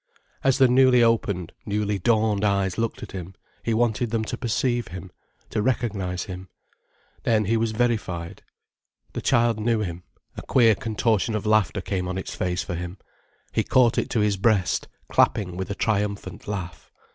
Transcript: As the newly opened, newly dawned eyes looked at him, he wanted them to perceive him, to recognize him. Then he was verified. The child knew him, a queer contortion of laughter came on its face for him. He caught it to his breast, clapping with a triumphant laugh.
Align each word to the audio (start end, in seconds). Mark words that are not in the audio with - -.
As 0.43 0.57
the 0.57 0.67
newly 0.67 1.03
opened, 1.03 1.53
newly 1.63 1.99
dawned 1.99 2.43
eyes 2.43 2.79
looked 2.79 3.03
at 3.03 3.11
him, 3.11 3.35
he 3.61 3.71
wanted 3.71 4.09
them 4.09 4.23
to 4.25 4.35
perceive 4.35 4.87
him, 4.87 5.11
to 5.51 5.61
recognize 5.61 6.23
him. 6.23 6.49
Then 7.21 7.45
he 7.45 7.55
was 7.55 7.71
verified. 7.71 8.41
The 9.13 9.21
child 9.21 9.59
knew 9.59 9.81
him, 9.81 10.01
a 10.35 10.41
queer 10.41 10.73
contortion 10.73 11.35
of 11.35 11.45
laughter 11.45 11.81
came 11.81 12.07
on 12.07 12.17
its 12.17 12.33
face 12.33 12.63
for 12.63 12.73
him. 12.73 12.97
He 13.51 13.63
caught 13.63 13.99
it 13.99 14.09
to 14.09 14.21
his 14.21 14.37
breast, 14.37 14.87
clapping 15.07 15.55
with 15.55 15.69
a 15.69 15.75
triumphant 15.75 16.47
laugh. 16.47 16.91